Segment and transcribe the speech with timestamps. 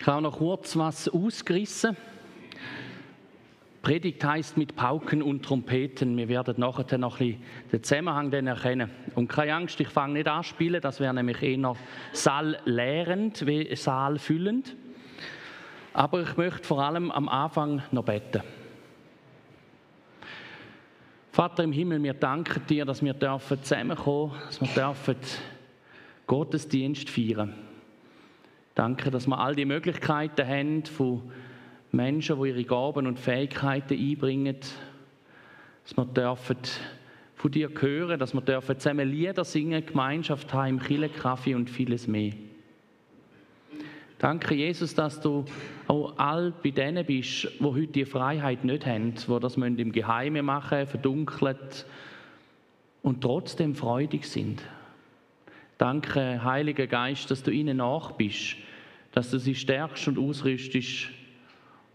[0.00, 1.94] Ich habe noch kurz was ausgerissen.
[3.82, 6.16] Predigt heißt mit Pauken und Trompeten.
[6.16, 8.90] Wir werden nachher noch ein bisschen den Zusammenhang dann erkennen.
[9.14, 11.74] Und keine Angst, ich fange nicht an zu spielen, das wäre nämlich eher
[12.14, 14.74] saallehrend wie saalfüllend.
[15.92, 18.42] Aber ich möchte vor allem am Anfang noch beten.
[21.30, 25.16] Vater im Himmel, wir danken dir, dass wir dürfen zusammenkommen, dass wir dürfen
[26.26, 27.69] Gottesdienst feiern.
[28.74, 31.30] Danke, dass wir all die Möglichkeiten haben von
[31.92, 34.56] Menschen, die ihre Gaben und Fähigkeiten einbringen,
[35.82, 36.56] dass wir dürfen
[37.34, 42.06] von dir hören, dass wir dürfen zusammen Lieder singen, Gemeinschaft haben, Kille, Kaffee und vieles
[42.06, 42.32] mehr.
[44.18, 45.46] Danke, Jesus, dass du
[45.86, 50.44] auch all bei denen bist, die heute die Freiheit nicht haben, die das im Geheimen
[50.44, 51.86] machen, verdunkelt
[53.02, 54.62] und trotzdem freudig sind.
[55.80, 58.54] Danke, Heiliger Geist, dass du ihnen nach bist,
[59.12, 61.08] dass du sie stärkst und ausrüstest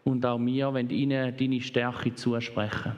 [0.03, 2.94] und auch mir, wenn ihnen deine Stärke zusprechen.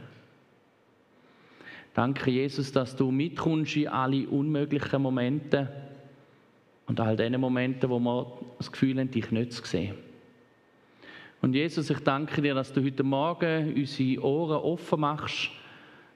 [1.93, 5.67] Danke, Jesus, dass du mitkommst in alle unmöglichen Momente
[6.85, 9.95] und all diesen Momenten, wo wir das Gefühl haben, dich nicht zu sehen.
[11.41, 15.49] Und Jesus, ich danke dir, dass du heute Morgen unsere Ohren offen machst,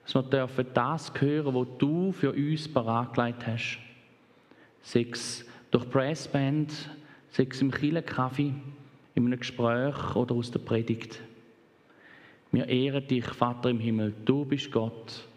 [0.06, 3.91] dass wir dürfen das hören, was du für uns bereitgelegt hast.
[4.82, 6.72] Sechs durch Pressband,
[7.30, 8.54] sechs im Kaffee,
[9.16, 11.22] in einem Gespräch oder aus der Predigt.
[12.52, 14.14] Wir ehren dich, Vater im Himmel.
[14.26, 15.28] Du bist Gott.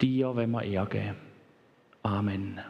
[0.00, 1.16] Dir wenn wir Ehre geben.
[2.02, 2.60] Amen.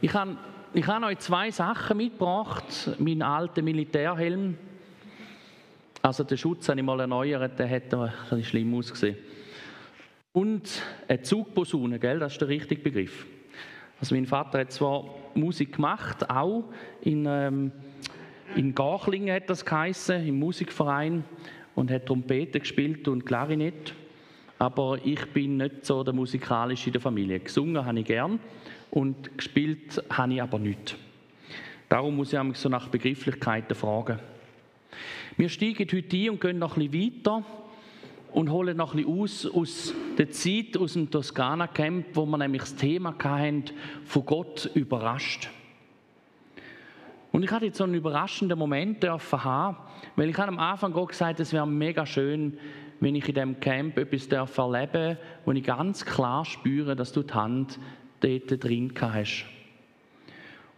[0.00, 0.36] Ich habe,
[0.74, 2.64] ich habe euch zwei Sachen mitgebracht.
[2.98, 4.56] Meinen alten Militärhelm.
[6.02, 9.16] Also den Schutz habe ich mal erneuert, der hat ein bisschen schlimm ausgesehen.
[10.38, 12.20] Und eine Zugposaune, gell?
[12.20, 13.26] das ist der richtige Begriff.
[13.98, 15.04] Also mein Vater hat zwar
[15.34, 16.62] Musik gemacht, auch
[17.00, 17.72] in, ähm,
[18.54, 21.24] in Garchlingen hat das geheißen, im Musikverein
[21.74, 23.94] und hat Trompete gespielt und Klarinett.
[24.60, 27.40] Aber ich bin nicht so der musikalische in der Familie.
[27.40, 28.38] Gesungen habe ich gern
[28.92, 30.96] und gespielt habe ich aber nicht.
[31.88, 34.20] Darum muss ich so nach Begrifflichkeiten fragen.
[35.36, 37.44] Wir steigen heute ein und gehen noch ein bisschen weiter
[38.38, 42.62] und holen noch ein bisschen aus aus der Zeit aus dem Toskana-Camp, wo wir nämlich
[42.62, 43.64] das Thema hatten,
[44.04, 45.48] von Gott überrascht.
[47.32, 49.78] Und ich hatte jetzt so einen überraschenden Moment dürfen haben,
[50.14, 52.56] weil ich am Anfang Gott gesagt, es wäre mega schön,
[53.00, 57.24] wenn ich in diesem Camp etwas erleben darf, wo ich ganz klar spüre, dass du
[57.24, 57.80] die Hand
[58.20, 59.46] dort drin hast.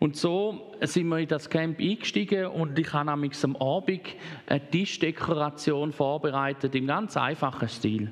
[0.00, 4.00] Und so sind wir in das Camp eingestiegen und ich habe am Abend
[4.46, 8.10] eine Tischdekoration vorbereitet im ganz einfachen Stil.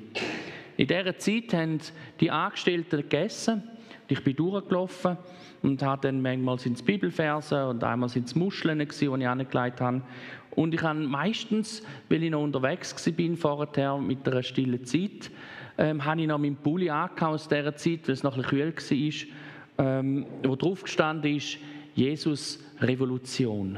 [0.77, 1.79] In dieser Zeit haben
[2.19, 3.63] die Angestellten gegessen.
[4.07, 5.17] Ich bin durchgelaufen
[5.63, 9.81] und habe dann manchmal sind es Bibelverse und einmal sind es Muscheln, die ich angelegt
[9.81, 10.03] habe.
[10.51, 15.31] Und ich habe meistens, weil ich noch unterwegs war vorher mit einer stillen Zeit,
[15.79, 19.27] ähm, habe ich noch meinen Pulli aus dieser Zeit, weil es noch ein bisschen kühl
[19.77, 21.57] war, ähm, wo drauf gestanden ist,
[21.99, 23.77] Jesus Revolution.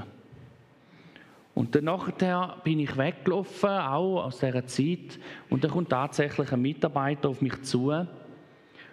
[1.55, 6.61] Und dann nachher bin ich weggelaufen, auch aus dieser Zeit, und dann kommt tatsächlich ein
[6.61, 7.91] Mitarbeiter auf mich zu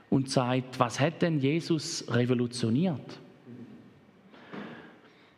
[0.08, 3.20] und sagt, was hat denn Jesus revolutioniert?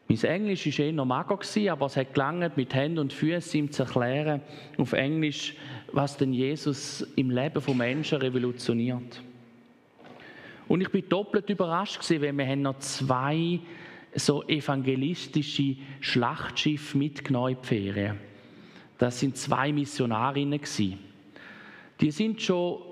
[0.06, 1.38] Mein Englisch war eher mager,
[1.72, 4.40] aber es hat gelangt, mit Händen und Füßen ihm zu erklären,
[4.78, 5.56] auf Englisch,
[5.92, 9.20] was denn Jesus im Leben von Menschen revolutioniert.
[10.70, 13.58] Und ich bin doppelt überrascht gewesen, weil wir haben noch zwei
[14.14, 18.20] so evangelistische Schlachtschiffe mitgenommen in die Ferien.
[18.96, 21.00] Das sind zwei Missionarinnen gewesen.
[22.00, 22.82] Die sind schon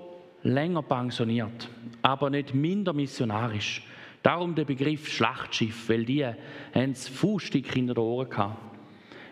[0.43, 1.69] länger pensioniert,
[2.01, 3.81] aber nicht minder missionarisch.
[4.23, 6.35] Darum der Begriff Schlachtschiff, weil die haben
[6.91, 8.57] das Fußstück in den Ohren gehabt.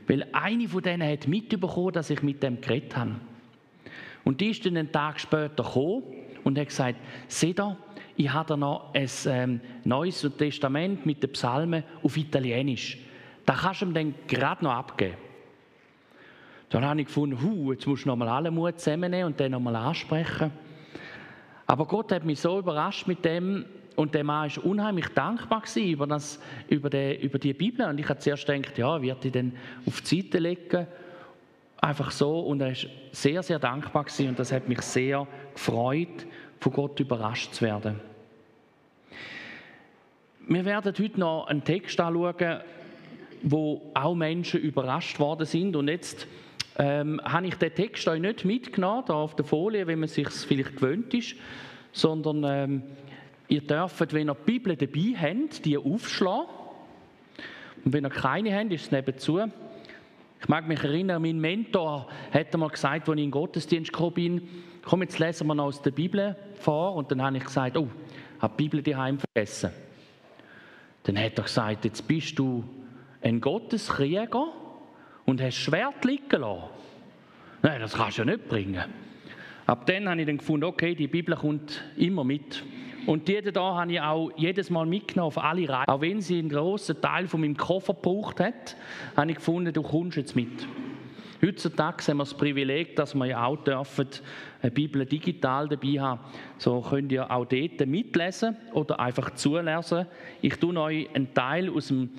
[0.08, 3.16] Weil eine von denen hat mitbekommen, dass ich mit dem geredet habe.
[4.24, 6.04] Und die ist dann einen Tag später gekommen
[6.46, 6.96] und hat gesagt,
[7.28, 7.76] seht ihr,
[8.18, 12.98] ich habe noch ein ähm, neues Testament mit den Psalmen auf Italienisch.
[13.46, 15.18] Da kannst du ihm dann gerade noch abgeben.
[16.70, 19.52] Dann habe ich gefunden, hu, jetzt musst du noch mal alle Mut zusammennehmen und den
[19.52, 20.52] noch mal ansprechen.
[21.68, 23.66] Aber Gott hat mich so überrascht mit dem
[23.96, 26.40] und der Mann war unheimlich dankbar über, das,
[26.70, 27.86] über, die, über die Bibel.
[27.88, 29.54] Und ich habe zuerst gedacht, ja, wird die denn
[29.86, 30.88] auf die Seite legen?
[31.80, 32.40] Einfach so.
[32.40, 36.26] Und er war sehr, sehr dankbar und das hat mich sehr gefreut
[36.60, 38.00] von Gott überrascht zu werden.
[40.48, 42.62] Wir werden heute noch einen Text anschauen,
[43.44, 45.76] wo auch Menschen überrascht worden sind.
[45.76, 46.28] Und jetzt
[46.78, 50.30] ähm, habe ich den Text euch nicht mitgenommen, da auf der Folie, wie man sich
[50.30, 51.36] vielleicht gewöhnt ist,
[51.92, 52.84] sondern ähm,
[53.50, 56.48] Ihr dürft, wenn ihr die Bibel dabei habt, die aufschlagen.
[57.86, 59.40] Und wenn ihr keine habt, ist es nebenzu.
[60.40, 64.14] Ich mag mich erinnern, mein Mentor hat einmal gesagt, als ich in den Gottesdienst gekommen
[64.14, 64.50] bin,
[64.88, 66.96] komm, jetzt lesen wir noch aus der Bibel vor.
[66.96, 67.90] Und dann habe ich gesagt, oh,
[68.40, 69.72] habe die Bibel daheim vergessen.
[71.04, 72.64] Dann hat er gesagt, jetzt bist du
[73.22, 74.48] ein Gotteskrieger
[75.26, 76.64] und hast Schwert liegen lassen.
[77.62, 78.84] Nein, das kannst du ja nicht bringen.
[79.66, 82.64] Ab dann habe ich dann gefunden, okay, die Bibel kommt immer mit.
[83.06, 85.90] Und die da habe ich auch jedes Mal mitgenommen auf alle Reisen.
[85.90, 88.78] Auch wenn sie einen grossen Teil von meinem Koffer gebraucht hat,
[89.18, 90.68] habe ich gefunden, du kommst jetzt mit.
[91.44, 94.08] Heutzutage haben wir das Privileg, dass wir ja auch dürfen,
[94.62, 96.20] eine Bibel digital dabei haben.
[96.58, 100.08] So könnt ihr auch dort mitlesen oder einfach zulesen.
[100.42, 102.10] Ich tue euch einen Teil aus dem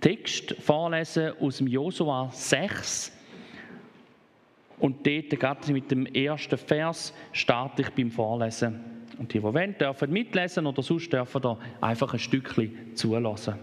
[0.00, 3.12] Text vorlesen, aus dem Josua 6.
[4.78, 8.80] Und dort, gerade mit dem ersten Vers, starte ich beim Vorlesen.
[9.18, 13.54] Und die, die wollen, dürfen mitlesen oder sonst dürfen da einfach ein Stückchen zulassen.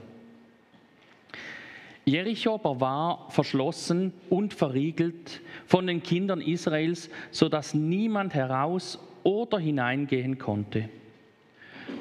[2.06, 10.38] Jericho aber war verschlossen und verriegelt von den Kindern Israels, sodass niemand heraus oder hineingehen
[10.38, 10.88] konnte.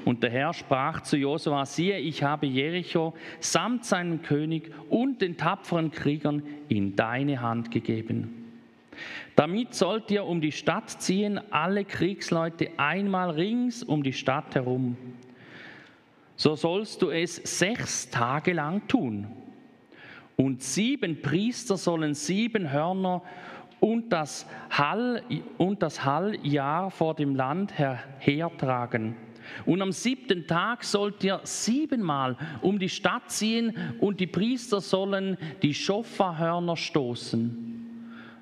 [0.04, 5.38] Und der Herr sprach zu Josua: Siehe, ich habe Jericho samt seinem König und den
[5.38, 8.44] tapferen Kriegern in deine Hand gegeben.
[9.36, 14.96] Damit sollt ihr um die Stadt ziehen, alle Kriegsleute einmal rings um die Stadt herum.
[16.36, 19.26] So sollst du es sechs Tage lang tun.
[20.36, 23.22] Und sieben Priester sollen sieben Hörner
[23.80, 25.22] und das, Hall,
[25.58, 29.16] und das Halljahr vor dem Land hertragen.
[29.66, 35.36] Und am siebten Tag sollt ihr siebenmal um die Stadt ziehen und die Priester sollen
[35.62, 37.64] die Schofahörner stoßen.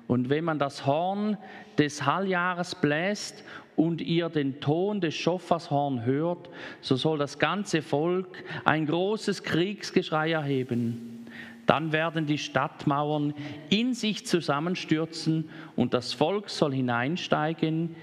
[0.07, 1.37] Und wenn man das Horn
[1.77, 3.43] des Halljahres bläst
[3.75, 6.49] und ihr den Ton des Schoffershorn hört,
[6.81, 11.22] so soll das ganze Volk ein großes Kriegsgeschrei erheben.
[11.65, 13.33] Dann werden die Stadtmauern
[13.69, 17.95] in sich zusammenstürzen und das Volk soll hineinsteigen,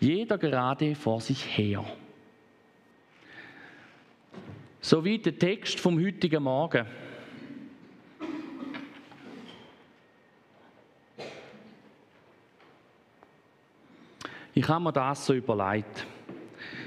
[0.00, 1.84] jeder gerade vor sich her.
[4.80, 6.86] So wie der Text vom heutigen Morgen.
[14.56, 16.06] Ich habe mir das so überlegt.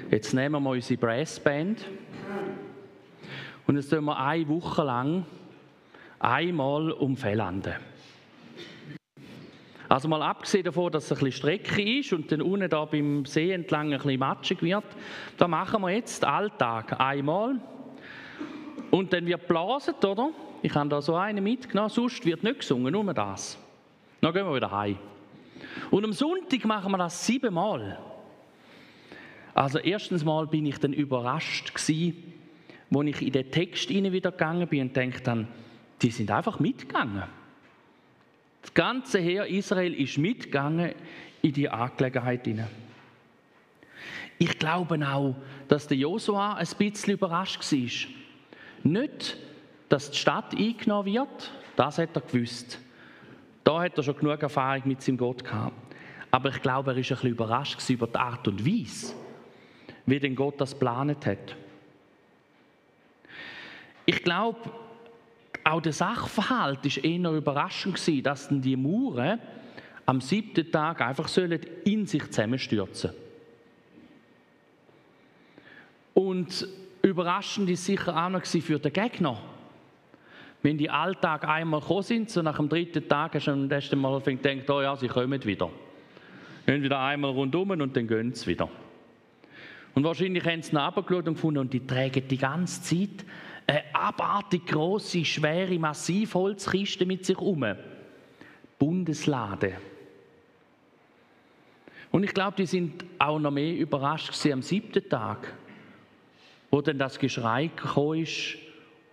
[0.09, 1.85] Jetzt nehmen wir unsere Brassband
[3.65, 5.25] und jetzt tun wir eine Woche lang
[6.19, 7.75] einmal um Fellanden.
[9.89, 13.25] Also mal abgesehen davon, dass es ein bisschen Strecke ist und dann unten da beim
[13.25, 14.83] See entlang ein bisschen matschig wird,
[15.37, 17.55] da machen wir jetzt Alltag einmal
[18.91, 20.31] und dann wird blasen, oder?
[20.61, 23.57] Ich habe da so einen mitgenommen, sonst wird nicht gesungen, nur das.
[24.19, 24.97] Dann gehen wir wieder heim.
[25.91, 27.99] Und am Sonntag machen wir das siebenmal.
[29.53, 32.33] Also erstens mal bin ich dann überrascht gewesen,
[32.89, 35.47] wo ich in den Text wieder gegangen bin und denke dann,
[36.01, 37.23] die sind einfach mitgegangen.
[38.61, 40.93] Das ganze Heer Israel ist mitgegangen
[41.41, 42.67] in die Angelegenheit hinein.
[44.37, 45.35] Ich glaube auch,
[45.67, 48.11] dass der Josua ein bisschen überrascht war.
[48.83, 49.37] Nicht,
[49.89, 52.79] dass die Stadt eingenommen wird, das hat er gewusst.
[53.63, 55.95] Da hat er schon genug Erfahrung mit seinem Gott gehabt.
[56.29, 59.15] Aber ich glaube, er war ein bisschen überrascht über die Art und Weise,
[60.05, 61.55] wie denn Gott das geplant hat.
[64.05, 64.59] Ich glaube,
[65.67, 69.39] auch der Sachverhalt war eher überraschend gewesen, dass denn die Mauern
[70.05, 73.11] am siebten Tag einfach sollen in sich zusammenstürzen.
[76.13, 76.67] Und
[77.01, 79.37] überraschend ist sicher auch noch für den Gegner
[80.67, 83.99] wenn die Alltag einmal gekommen sind, so nach dem dritten Tag hast du am ersten
[83.99, 85.69] Mal gedacht, oh ja, sie kommen wieder.
[86.65, 88.69] Gehen wieder einmal rundum und dann gehen sie wieder.
[89.93, 93.25] Und wahrscheinlich haben sie nachgeschaut und gefunden, und die tragen die ganze Zeit
[93.67, 97.65] eine abartig große, schwere Massivholzkiste mit sich um.
[98.79, 99.75] Bundeslade.
[102.11, 105.53] Und ich glaube, die sind auch noch mehr überrascht am siebten Tag,
[106.71, 108.57] wo dann das Geschrei gekommen ist,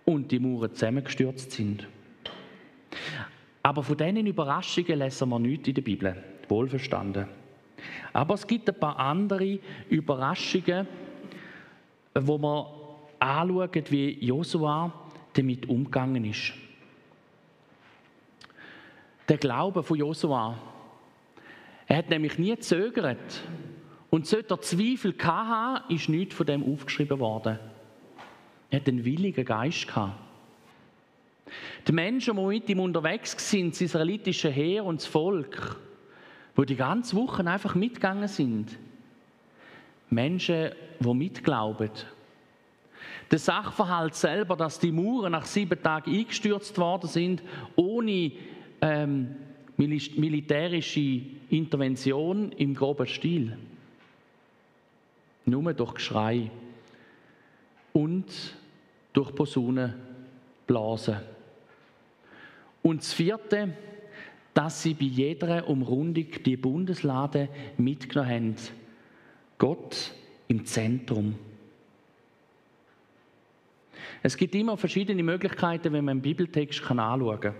[0.05, 1.87] und die Mauern zusammengestürzt sind.
[3.63, 7.27] Aber von diesen Überraschungen lesen wir nichts in der Bibel, wohlverstanden.
[8.13, 9.59] Aber es gibt ein paar andere
[9.89, 10.87] Überraschungen,
[12.13, 12.65] wo man
[13.25, 14.93] anschauen, wie Josua
[15.33, 16.53] damit umgegangen ist.
[19.27, 20.57] Der Glaube von Josua,
[21.87, 23.41] er hat nämlich nie gezögert.
[24.09, 27.59] Und sollte er Zweifel haben, ist nichts von dem aufgeschrieben worden.
[28.69, 30.19] Er hat einen willigen Geist gehabt.
[31.87, 35.79] Die Menschen, die mit ihm unterwegs sind, das israelitische Heer und das Volk,
[36.55, 38.77] wo die ganze Woche einfach mitgegangen sind,
[40.09, 41.91] Menschen, die mitglauben.
[43.31, 47.41] Der Sachverhalt selber, dass die Mauern nach sieben Tagen eingestürzt worden sind,
[47.75, 48.31] ohne
[48.81, 49.35] ähm,
[49.77, 53.57] militärische Intervention im groben Stil.
[55.45, 56.49] Nur durch Geschrei
[57.93, 58.25] und
[59.13, 61.17] durch Posaunenblasen.
[62.81, 63.73] Und das vierte,
[64.53, 68.55] dass sie bei jeder Umrundung die Bundeslade mitgenommen haben.
[69.57, 70.13] Gott
[70.47, 71.35] im Zentrum.
[74.25, 77.53] Es gibt immer verschiedene Möglichkeiten, wenn man einen Bibeltext anschauen kann.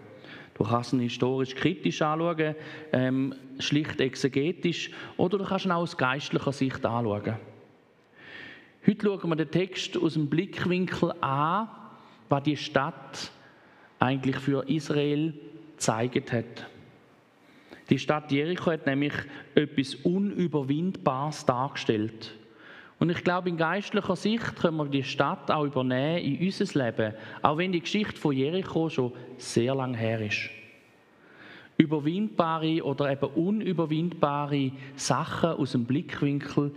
[0.56, 2.56] Du kannst ihn historisch kritisch anschauen,
[2.92, 7.36] ähm, schlicht exegetisch, oder du kannst ihn auch aus geistlicher Sicht anschauen.
[8.88, 11.68] Heute schauen wir den Text aus dem Blickwinkel an,
[12.30, 13.32] was die Stadt
[14.00, 15.36] eigentlich für Israel
[15.74, 16.66] gezeigt hat.
[17.92, 19.14] Die Stadt Jericho hat nämlich
[19.54, 22.34] etwas Unüberwindbares dargestellt.
[22.98, 27.14] Und ich glaube, in geistlicher Sicht können wir die Stadt auch übernehmen in unser Leben,
[27.42, 30.50] auch wenn die Geschichte von Jericho schon sehr lang her ist.
[31.78, 36.74] Überwindbare oder eben unüberwindbare Sachen aus dem Blickwinkel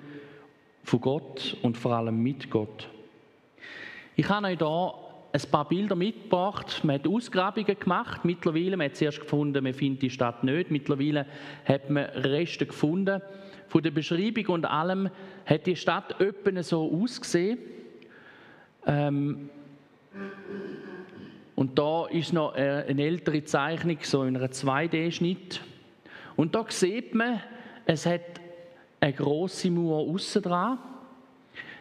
[0.82, 2.88] von Gott und vor allem mit Gott.
[4.16, 4.94] Ich habe euch hier
[5.32, 6.82] ein paar Bilder mitgebracht.
[6.82, 8.24] Man hat Ausgrabungen gemacht.
[8.24, 10.72] Mittlerweile, man hat zuerst gefunden, man findet die Stadt nicht.
[10.72, 11.26] Mittlerweile
[11.64, 13.22] hat man Reste gefunden.
[13.68, 15.10] Von der Beschreibung und allem
[15.46, 17.58] hat die Stadt öppen so ausgesehen.
[18.86, 19.50] Ähm,
[21.54, 25.60] und da ist noch eine ältere Zeichnung, so in einem 2D-Schnitt.
[26.36, 27.42] Und da sieht man,
[27.84, 28.40] es hat
[29.00, 30.78] eine große Mauer außen dran.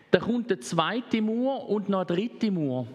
[0.09, 2.87] Da kommt eine zweite Mauer und noch eine dritte Mauer.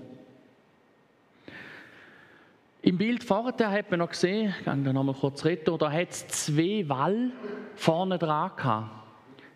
[2.92, 6.10] Im Bild vorher hat man noch gesehen, ich kann da nochmal kurz reden, da hat
[6.10, 7.30] es zwei Wall
[7.74, 8.90] vorne dran gehabt.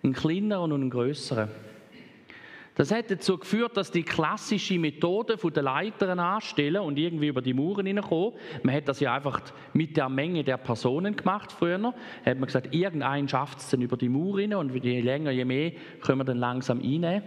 [0.02, 1.50] Einen kleineren und einen größeren.
[2.76, 7.52] Das hat dazu geführt, dass die klassische Methode der Leitern anstellen und irgendwie über die
[7.52, 8.32] Mauern hineinkommen.
[8.62, 9.42] Man hat das ja einfach
[9.74, 11.76] mit der Menge der Personen gemacht früher.
[11.76, 11.92] Da
[12.24, 15.44] hat man gesagt, irgendein schafft es dann über die Mauer rein und je länger, je
[15.44, 17.22] mehr können wir dann langsam reinnehmen.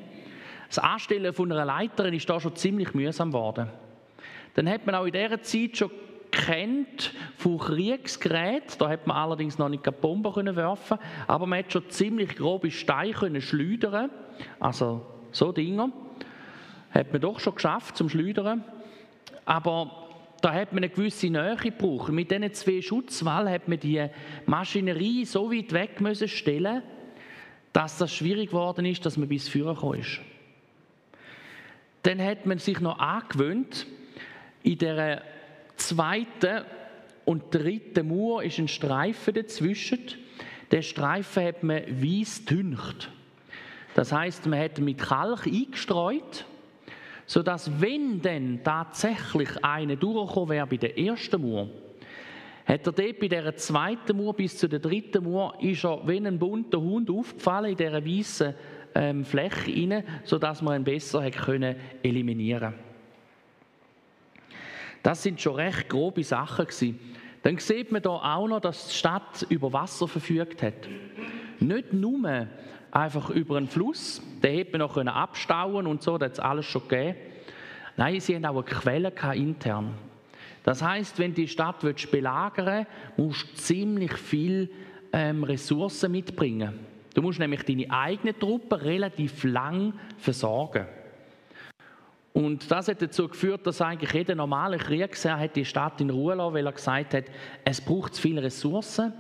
[0.69, 3.69] Das Anstellen von einer Leiterin ist da schon ziemlich mühsam geworden
[4.59, 5.89] dann hat man auch in dieser Zeit schon
[6.31, 8.77] kennt von Kriegsgeräten.
[8.77, 10.97] Da hat man allerdings noch nicht Bomben können werfen,
[11.27, 14.09] aber man hat schon ziemlich grobe Steine können schleudern.
[14.59, 15.93] Also so Dinger
[16.91, 18.65] hat man doch schon geschafft zum Schleudern.
[19.45, 20.09] Aber
[20.41, 22.11] da hat man eine gewisse Nähe gebraucht.
[22.11, 24.09] Mit diesen zwei Schutzwallen hat man die
[24.45, 26.83] Maschinerie so weit weg müssen stellen,
[27.71, 30.19] dass das schwierig geworden ist, dass man bis Führer ist.
[32.03, 33.87] Dann hat man sich noch angewöhnt,
[34.63, 35.21] in der
[35.75, 36.63] zweiten
[37.25, 39.99] und dritten Mauer ist ein Streifen dazwischen.
[40.71, 43.11] Der Streifen hat man weiß tüncht.
[43.95, 46.45] Das heißt, man hat mit Kalk eingestreut,
[47.25, 51.69] sodass, wenn dann tatsächlich eine durchgekommen wäre bei der ersten Mauer,
[52.65, 56.17] hat er dort bei der zweiten Mauer bis zu der dritten Mauer ist er wie
[56.17, 58.53] ein bunter Hund aufgefallen in dieser weißen
[58.95, 62.88] ähm, Fläche rein, sodass man ihn besser hat können eliminieren konnte.
[65.03, 66.99] Das sind schon recht grobe Sachen gewesen.
[67.43, 70.89] Dann sieht man da auch noch, dass die Stadt über Wasser verfügt hat.
[71.59, 72.47] Nicht nur
[72.91, 76.87] einfach über einen Fluss, den hätte man noch abstauen und so, das hat alles schon
[76.87, 77.17] gegeben.
[77.97, 79.93] Nein, sie haben auch eine Quelle intern.
[80.63, 81.79] Das heißt, wenn die Stadt
[82.11, 82.85] belagern
[83.17, 84.69] willst, musst du ziemlich viel
[85.13, 86.79] ähm, Ressourcen mitbringen.
[87.13, 90.85] Du musst nämlich deine eigenen Truppen relativ lang versorgen.
[92.39, 96.35] Und das hat dazu geführt, dass eigentlich jeder normale Kriegsherr hat die Stadt in Ruhe
[96.35, 97.25] lassen, weil er gesagt hat,
[97.65, 99.11] es braucht zu viele Ressourcen,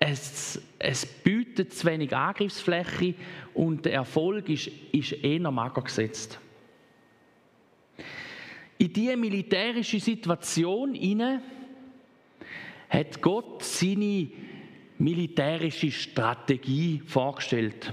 [0.00, 3.16] es, es bietet zu wenig Angriffsfläche
[3.52, 6.40] und der Erfolg ist, ist eher mager gesetzt.
[8.78, 11.42] In diese militärische Situation hinein
[12.88, 14.30] hat Gott seine
[14.96, 17.92] militärische Strategie vorgestellt.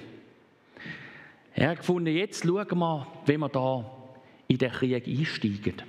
[1.53, 4.00] Er hat gefunden, jetzt schauen wir, wie wir da
[4.51, 5.81] in den Krieg einsteigen.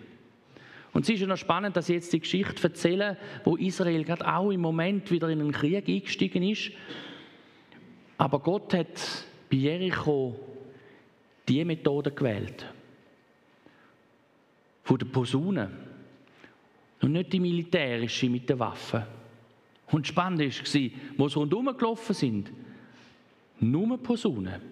[0.93, 4.33] Und es ist ja noch spannend, dass ich jetzt die Geschichte erzähle, wo Israel gerade
[4.33, 6.71] auch im Moment wieder in einen Krieg eingestiegen ist.
[8.19, 10.39] Aber Gott hat bei Jericho
[11.49, 12.65] die Methode gewählt.
[14.85, 15.71] Von der Posaune.
[17.01, 19.03] Und nicht die militärische mit den Waffen.
[19.91, 22.53] Und spannend war, wo sie rundherum gelaufen sind,
[23.59, 24.72] nur Posaunen.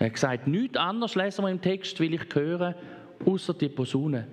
[0.00, 2.74] Er hat gesagt, nichts anderes lesen wir im Text, will ich hören,
[3.26, 4.26] außer die Posaune.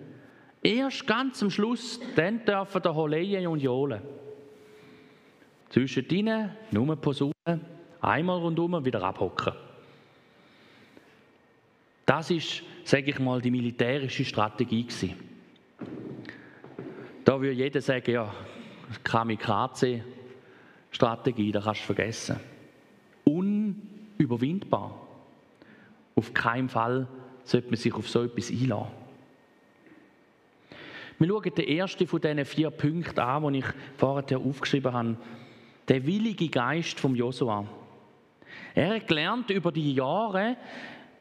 [0.63, 4.01] Erst ganz am Schluss, dann dürfen da Holeien und Johlen.
[5.69, 7.33] Zwischen ihnen nur Posaune,
[7.99, 9.51] einmal rundum wieder abhocken.
[12.05, 15.15] Das ist, sage ich mal, die militärische Strategie gewesen.
[17.25, 18.33] Da würde jeder sagen, ja,
[19.03, 22.39] Kamikaze-Strategie, da kannst du vergessen.
[23.25, 25.06] Unüberwindbar.
[26.17, 27.07] Auf keinen Fall
[27.43, 28.91] sollte man sich auf so etwas einlassen.
[31.19, 33.65] Wir schauen den ersten von diesen vier Punkten an, die ich
[33.97, 35.17] vorher aufgeschrieben habe.
[35.87, 37.65] Der willige Geist vom Josua.
[38.73, 40.57] Er hat gelernt über die Jahre,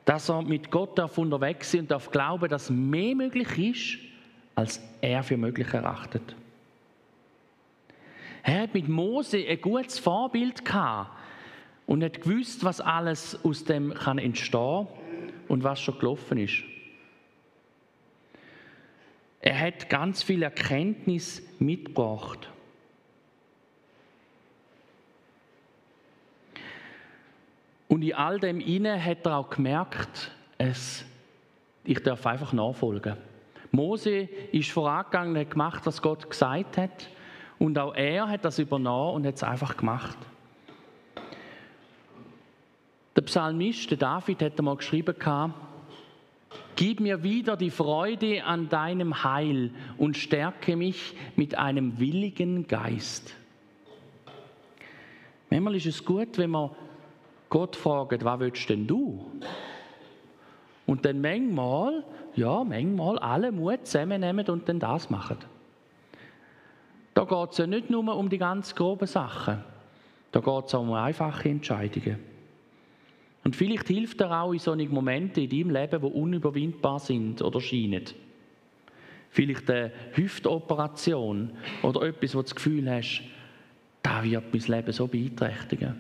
[0.07, 3.99] dass er mit Gott darf unterwegs ist und darf glauben, dass mehr möglich ist,
[4.55, 6.35] als er für möglich erachtet.
[8.43, 11.11] Er hat mit Mose ein gutes Vorbild gehabt
[11.87, 14.89] und hat gewusst, was alles aus dem kann entstehen
[15.49, 16.63] und was schon gelaufen ist.
[19.41, 22.51] Er hat ganz viel Erkenntnis mitgebracht.
[27.89, 31.05] Und in all dem inne hat er auch gemerkt, es,
[31.85, 33.17] ich darf einfach nachfolgen.
[33.71, 37.09] Mose ist vorangegangen, hat gemacht, was Gott gesagt hat.
[37.59, 40.19] Und auch er hat das übernommen und hat es einfach gemacht.
[43.17, 45.15] Der Psalmist, der David, hat einmal geschrieben,
[46.77, 53.35] Gib mir wieder die Freude an deinem Heil und stärke mich mit einem willigen Geist.
[55.49, 56.71] Manchmal ist es gut, wenn man
[57.49, 59.25] Gott fragt, was willst denn du?
[60.85, 62.05] Und dann manchmal,
[62.35, 65.39] ja, manchmal alle Mut zusammennehmen und dann das machen.
[67.15, 69.65] Da geht es ja nicht nur um die ganz groben Sachen.
[70.31, 72.36] Da geht es auch um einfache Entscheidungen.
[73.47, 77.61] Und vielleicht hilft er auch in solchen Momenten in deinem Leben, die unüberwindbar sind oder
[77.61, 78.03] scheinen.
[79.31, 81.53] Vielleicht eine Hüftoperation
[81.85, 83.23] oder etwas, wo du das Gefühl hast,
[84.03, 85.95] da wird mein Leben so beeinträchtigen.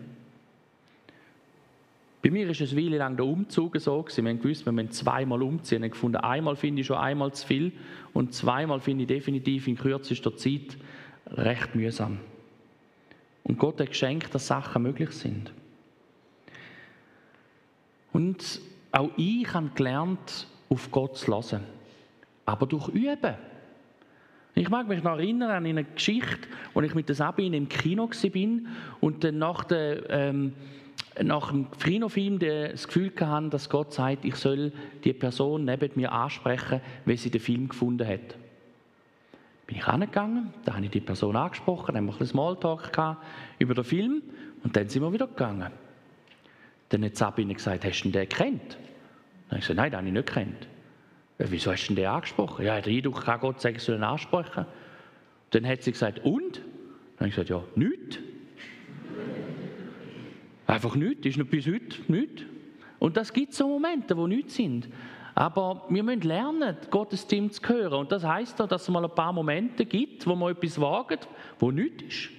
[2.20, 4.24] Bei mir ist es eine Weile lang der Umzug so gewesen.
[4.24, 5.84] Wir haben gewusst, wir müssen zweimal umziehen.
[5.84, 7.70] Haben gefunden, einmal finde ich schon einmal zu viel
[8.12, 10.76] und zweimal finde ich definitiv in kürzester Zeit
[11.28, 12.18] recht mühsam.
[13.44, 15.52] Und Gott hat geschenkt, dass Sachen möglich sind.
[18.16, 21.64] Und auch ich habe gelernt, auf Gott zu hören.
[22.46, 23.34] Aber durch Üben.
[24.54, 28.08] Ich mag mich noch erinnern an eine Geschichte, wo ich mit der Sabine im Kino
[28.08, 30.54] war und dann nach, der, ähm,
[31.22, 34.72] nach dem Kinofilm das Gefühl hatte, dass Gott sagt, ich soll
[35.04, 38.34] die Person neben mir ansprechen, wie sie den Film gefunden hat.
[39.66, 43.18] Bin ich angegangen, da habe ich die Person angesprochen, dann haben wir ein Smalltalk
[43.58, 44.22] über den Film
[44.64, 45.70] und dann sind wir wieder gegangen.
[46.88, 48.78] Dann hat Sabine gesagt, hast du den gekannt?
[49.48, 50.68] Dann habe ich gesagt, nein, den habe ich nicht gekannt.
[51.38, 52.64] Wieso hast du den angesprochen?
[52.64, 54.66] Ja, der Eindruck kann Gott sagen, ich soll ihn ansprechen.
[55.50, 56.58] Dann hat sie gesagt, und?
[56.58, 58.18] Dann habe ich gesagt, ja, nichts.
[60.66, 62.42] Einfach nichts, ist noch bis heute nichts.
[62.98, 64.88] Und das gibt so Momente, wo nichts sind.
[65.34, 68.00] Aber wir müssen lernen, Gottes Stimme zu hören.
[68.00, 71.70] Und das heißt dass es mal ein paar Momente gibt, wo man etwas wagt, wo
[71.70, 72.30] nichts ist.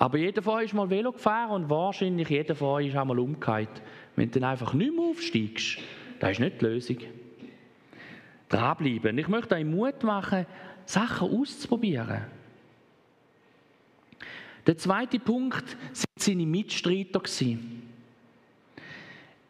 [0.00, 3.04] Aber jeder von euch ist mal Velo gefahren und wahrscheinlich jeder von euch ist auch
[3.04, 3.82] mal umgekehrt.
[4.16, 5.76] Wenn du dann einfach nicht mehr aufsteigst,
[6.18, 6.96] das ist nicht die Lösung.
[8.48, 9.18] Dranbleiben.
[9.18, 10.46] Ich möchte euch Mut machen,
[10.86, 12.22] Sachen auszuprobieren.
[14.66, 17.20] Der zweite Punkt sind seine Mitstreiter.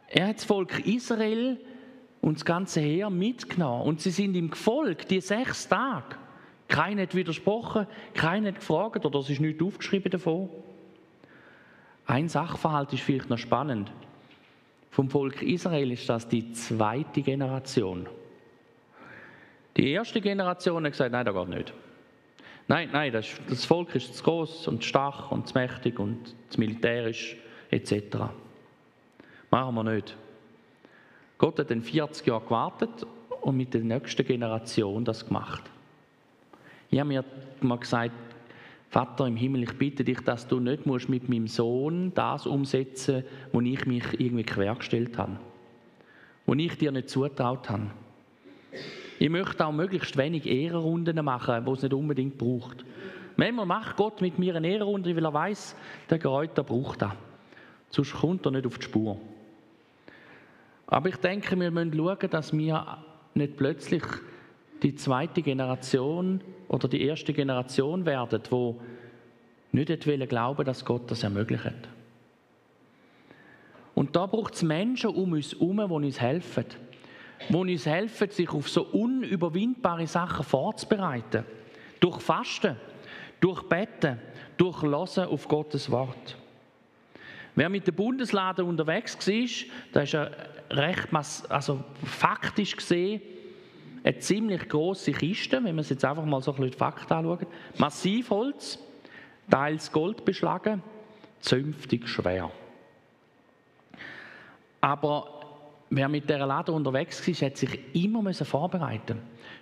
[0.09, 1.61] Er hat das Volk Israel
[2.19, 6.17] und das ganze Heer mitgenommen und sie sind ihm gefolgt, die sechs Tage.
[6.71, 10.49] Keiner hat widersprochen, keiner hat gefragt oder es ist nichts aufgeschrieben davon.
[12.05, 13.91] Ein Sachverhalt ist vielleicht noch spannend.
[14.89, 18.07] Vom Volk Israel ist das die zweite Generation.
[19.75, 21.73] Die erste Generation hat gesagt, nein, das geht nicht.
[22.69, 26.33] Nein, nein, das, das Volk ist zu groß und zu stark und zu mächtig und
[26.47, 27.35] zu militärisch
[27.69, 28.15] etc.
[29.49, 30.15] Machen wir nicht.
[31.37, 33.05] Gott hat dann 40 Jahre gewartet
[33.41, 35.69] und mit der nächsten Generation das gemacht.
[36.91, 37.23] Ich habe mir
[37.61, 38.11] mal gesagt,
[38.89, 43.23] Vater im Himmel, ich bitte dich, dass du nicht musst mit meinem Sohn das umsetzen
[43.53, 45.37] wo ich mich irgendwie quergestellt habe.
[46.45, 47.91] Wo ich dir nicht zutraut habe.
[49.19, 52.83] Ich möchte auch möglichst wenig Ehrenrunden machen, wo es nicht unbedingt braucht.
[53.37, 55.77] Manchmal macht Gott mit mir eine Ehrenrunde, weil er weiß,
[56.09, 57.13] der Kräuter braucht das.
[57.89, 59.17] Sonst kommt er nicht auf die Spur.
[60.87, 62.97] Aber ich denke, wir müssen schauen, dass wir
[63.33, 64.03] nicht plötzlich
[64.83, 68.79] die zweite Generation oder die erste Generation werden, wo
[69.73, 71.73] nicht wollen glauben, dass Gott das ermöglicht.
[73.93, 76.65] Und da braucht es Menschen um uns herum, die uns helfen.
[77.49, 81.43] Die uns helfen, sich auf so unüberwindbare Sachen vorzubereiten.
[81.99, 82.77] Durch Fasten,
[83.41, 84.19] durch Betten,
[84.55, 86.37] durch Hören auf Gottes Wort.
[87.53, 90.31] Wer mit dem Bundesladen unterwegs war, da ist er
[90.69, 91.09] recht,
[91.49, 93.21] also faktisch gesehen,
[94.03, 97.47] eine ziemlich große Kiste, wenn man es jetzt einfach mal so ein bisschen Fakten anschaut.
[97.77, 98.79] Massivholz,
[99.49, 100.81] teils Gold beschlagen,
[101.39, 102.51] zünftig schwer.
[104.79, 105.27] Aber
[105.89, 109.21] wer mit dieser Lade unterwegs war, hat sich immer vorbereiten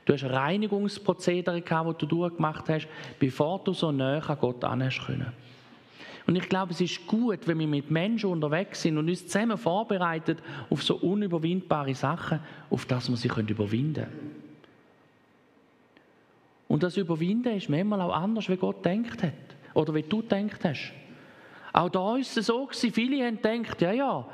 [0.09, 2.87] Du hast Reinigungsprozedere gehabt, die du durchgemacht hast,
[3.19, 5.31] bevor du so näher an Gott an können.
[6.27, 9.57] Und ich glaube, es ist gut, wenn wir mit Menschen unterwegs sind und uns zusammen
[9.57, 10.37] vorbereiten
[10.69, 14.39] auf so unüberwindbare Sachen, auf das wir sie überwinden können.
[16.67, 19.33] Und das Überwinden ist manchmal auch anders, wie Gott denkt hat.
[19.73, 20.93] Oder wie du denkt hast.
[21.73, 24.25] Auch da ist es so gewesen, viele haben gedacht, ja, ja,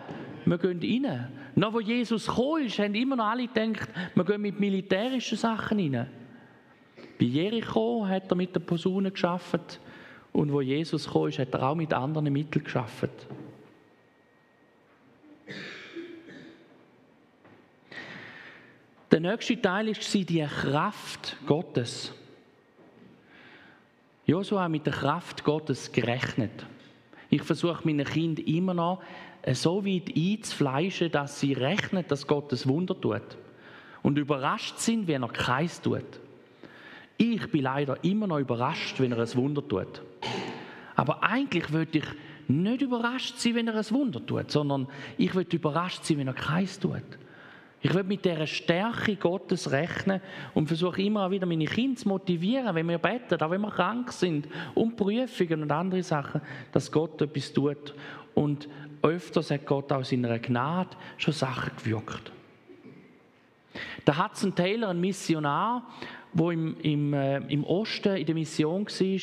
[0.45, 1.27] wir gehen rein.
[1.55, 5.79] Noch wo Jesus gekommen ist, haben immer noch alle gedacht, wir gehen mit militärischen Sachen
[5.79, 6.07] rein.
[7.17, 9.79] Bei Jericho hat er mit der Posaune geschafft
[10.35, 13.09] und wo Jesus gekommen ist, hat er auch mit anderen Mitteln geschafft.
[19.09, 22.11] Der nächste Teil war die Kraft Gottes.
[24.25, 26.65] Josua hat mit der Kraft Gottes gerechnet.
[27.29, 29.01] Ich versuche meinen Kindern immer noch
[29.53, 33.37] so weit einzufleischen, dass sie rechnen, dass Gott das Wunder tut.
[34.03, 36.19] Und überrascht sind, wenn er keins tut.
[37.17, 40.01] Ich bin leider immer noch überrascht, wenn er ein Wunder tut.
[40.95, 42.05] Aber eigentlich würde ich
[42.47, 46.33] nicht überrascht sein, wenn er ein Wunder tut, sondern ich würde überrascht sein, wenn er
[46.33, 47.03] keins tut.
[47.81, 50.19] Ich will mit dieser Stärke Gottes rechnen
[50.55, 54.11] und versuche immer wieder meine Kinder zu motivieren, wenn wir beten, auch wenn wir krank
[54.11, 57.93] sind, um Prüfungen und andere Sachen, dass Gott etwas tut.
[58.33, 58.67] Und
[59.03, 62.31] öfters hat Gott aus seiner Gnade schon Sachen gewirkt.
[64.03, 65.87] Da Hudson Taylor, ein Missionar,
[66.35, 69.19] der im, im, äh, im Osten in der Mission war,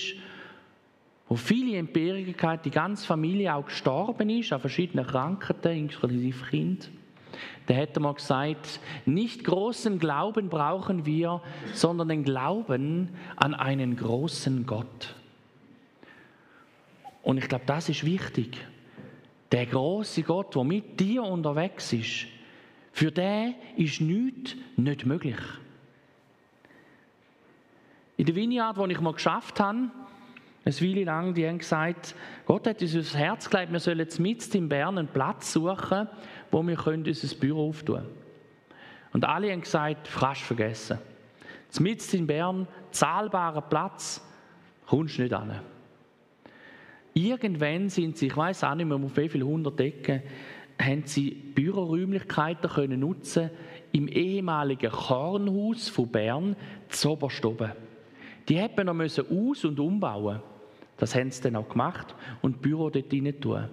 [1.29, 6.90] wo viele Empirien hatten, die ganze Familie auch gestorben ist, an verschiedenen Krankheiten, inklusive Kind.
[7.68, 11.40] Der hätte mal gesagt, nicht großen Glauben brauchen wir,
[11.72, 15.14] sondern den Glauben an einen großen Gott.
[17.22, 18.59] Und ich glaube, das ist wichtig.
[19.53, 22.27] Der große Gott, der mit dir unterwegs ist,
[22.92, 25.37] für den ist nichts nicht möglich.
[28.23, 29.91] In der Vineyard, wo ich mal geschafft habe,
[30.65, 32.15] eine Weile lang, die haben gesagt,
[32.47, 36.07] Gott hat uns aufs Herz gelegt, wir sollen jetzt mit in Bern einen Platz suchen,
[36.53, 38.09] wo wir können unser Büro auftun können.
[39.13, 40.99] Und alle haben gesagt, kannst vergessen.
[41.81, 44.25] Mitten in Bern, zahlbarer Platz,
[44.87, 45.61] kommst du nicht an.
[47.15, 50.23] Irgendwann sind sie, ich weiß auch nicht mehr, auf wie viele hundert Ecken,
[50.81, 53.51] haben sie Büroräumlichkeiten können nutzen
[53.91, 56.55] im ehemaligen Kornhaus von Bern,
[56.89, 57.73] Zoberstoben.
[58.49, 60.41] Die hätten noch müssen aus- und umbauen.
[60.97, 63.69] Das haben sie dann auch gemacht und Büro dort rein tun.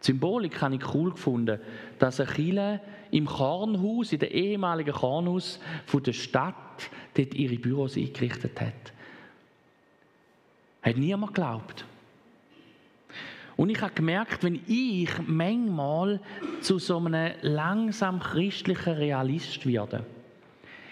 [0.00, 1.60] Die Symbolik habe ich cool gefunden,
[1.98, 6.54] dass eine Kille im Kornhaus, in der ehemaligen Kornhaus von der Stadt,
[7.14, 8.92] dort ihre Büros eingerichtet hat.
[10.82, 11.84] Hat niemand geglaubt.
[13.56, 16.20] Und ich habe gemerkt, wenn ich manchmal
[16.62, 20.06] zu so einem langsam christlichen Realist werde,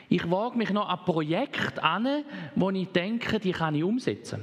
[0.09, 4.43] ich wage mich noch an Projekte an, wo ich denke, die kann ich umsetzen.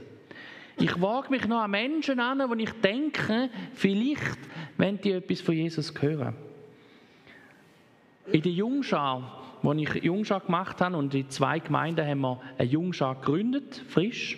[0.78, 4.38] Ich wage mich noch an Menschen an, wo ich denke, vielleicht,
[4.78, 6.36] wenn die etwas von Jesus hören.
[8.32, 12.70] In der Jungschar, wo ich Jungschar gemacht habe, und in zwei Gemeinden haben wir eine
[12.70, 14.38] Jungschar gegründet, frisch.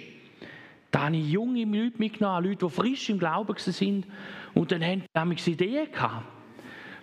[0.91, 4.05] Da habe ich junge Leute mitgenommen, Leute, die frisch im Glauben sind.
[4.53, 6.25] Und dann haben sie Ideen gehabt,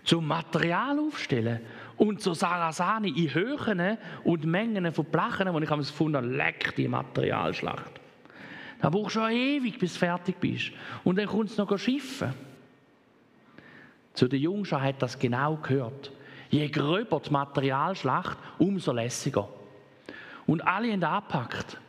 [0.05, 1.61] zum Material aufstellen
[1.97, 6.89] und so Sarasani in Höhen und Mengen von Plachen, wo ich habe gefunden leck die
[6.89, 8.01] Materialschlacht.
[8.81, 10.73] Da brauchst du schon ewig, bis du fertig bist.
[11.05, 12.35] Und dann kommt es noch schiffen.
[14.13, 16.13] Zu den Jungschau hat das genau gehört.
[16.51, 19.49] Je gröber die Materialschlacht, umso lässiger.
[20.47, 21.81] Und alle haben angepackt.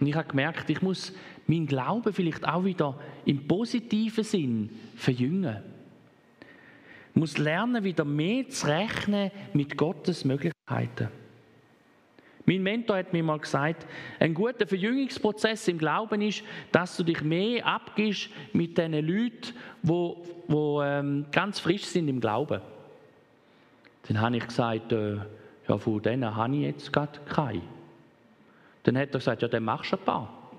[0.00, 1.12] Und ich habe gemerkt, ich muss
[1.46, 5.62] meinen Glauben vielleicht auch wieder im positiven Sinn verjüngen.
[7.14, 11.08] Muss lernen, wieder mehr zu rechnen mit Gottes Möglichkeiten.
[12.46, 13.86] Mein Mentor hat mir mal gesagt,
[14.18, 16.42] ein guter Verjüngungsprozess im Glauben ist,
[16.72, 20.14] dass du dich mehr abgibst mit den Leuten, die,
[20.48, 22.60] die ähm, ganz frisch sind im Glauben.
[24.08, 25.18] Dann habe ich gesagt, äh,
[25.68, 27.62] ja, von denen habe ich jetzt gerade keine.
[28.82, 30.50] Dann hat er gesagt, ja, dann machst du ein paar.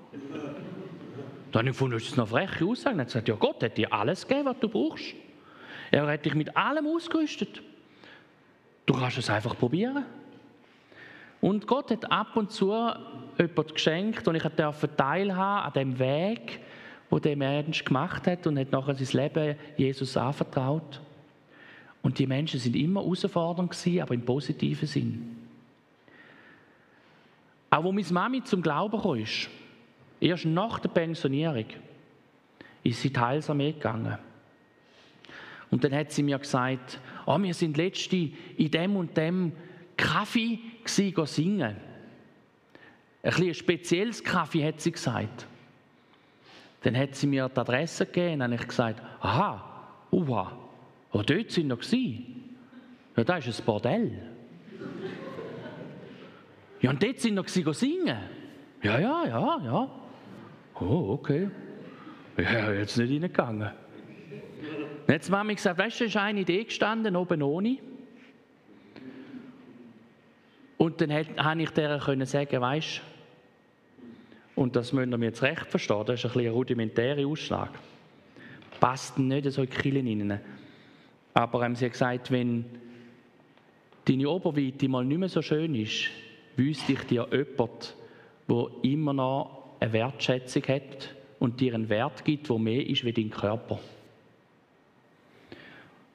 [1.50, 2.96] Dann habe ich gefunden, das ist noch freche Aussage.
[2.96, 5.14] Dann hat er gesagt, ja, Gott hat dir alles gegeben, was du brauchst.
[5.92, 7.62] Er hat dich mit allem ausgerüstet.
[8.86, 10.04] Du kannst es einfach probieren.
[11.40, 12.72] Und Gott hat ab und zu
[13.38, 16.60] jemand geschenkt und ich durfte teilhaben an dem Weg,
[17.10, 21.00] wo der Mensch gemacht hat und hat nachher sein Leben Jesus anvertraut.
[22.00, 25.36] Und die Menschen sind immer herausfordernd aber im positiven Sinn.
[27.68, 29.24] Auch wo meine Mami zum Glauben kam,
[30.20, 31.66] erst nach der Pensionierung,
[32.82, 34.18] ist sie Teilsarmee gegangen.
[35.72, 39.52] Und dann hat sie mir gesagt, oh, wir sind letzte in dem und dem
[39.96, 41.76] Kaffee gsi singen.
[43.22, 45.46] Ein bisschen spezielles Kaffee, hat sie gesagt.
[46.82, 49.64] Dann hat sie mir die Adresse gegeben und ich gesagt, aha,
[50.10, 50.58] uha,
[51.12, 52.56] oh, dort sind wir gewesen.
[53.16, 54.12] Ja, da ist ein Bordell.
[56.82, 58.18] Ja, und dort sind wir gewesen, singen.
[58.82, 59.90] Ja, ja, ja, ja.
[60.80, 61.48] Oh, okay.
[62.36, 63.81] Ja, jetzt nicht reingegangen.
[65.06, 67.78] Dann hat die Mami gesagt, weißt du, ist eine Idee gestanden, oben ohne.
[70.78, 76.04] Und dann konnte ich der sagen, weißt du, und das müssen wir jetzt recht verstehen,
[76.06, 77.70] das ist ein, bisschen ein rudimentärer Ausschlag.
[78.80, 80.40] Passt nicht so in die Kirche rein.
[81.34, 82.64] Aber ähm, sie hat gesagt, wenn
[84.04, 86.08] deine Oberweite mal nicht mehr so schön ist,
[86.56, 87.96] wüsste ich dir jemand,
[88.48, 93.12] der immer noch eine Wertschätzung hat und dir einen Wert gibt, der mehr ist wie
[93.12, 93.78] dein Körper.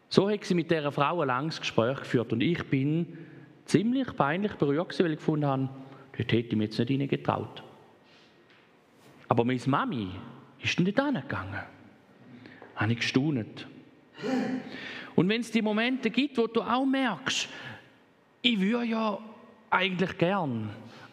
[0.09, 3.17] So hat sie mit dieser Frau ein langes Gespräch geführt und ich bin
[3.65, 5.69] ziemlich peinlich berührt, weil ich gefunden habe,
[6.17, 7.63] dort hätte ich mir jetzt nicht hineingetraut.
[9.27, 10.09] Aber meine Mami
[10.61, 11.59] ist nicht angegangen.
[12.75, 13.67] Habe ich gestaunt.
[15.15, 17.49] Und wenn es die Momente gibt, wo du auch merkst,
[18.41, 19.19] ich würde ja
[19.69, 20.69] eigentlich gern,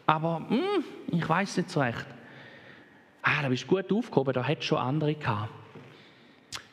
[0.06, 2.06] aber hm, ich weiß nicht so recht.
[3.22, 5.63] Ah, da bist du gut aufgehoben, da hat schon andere gehabt.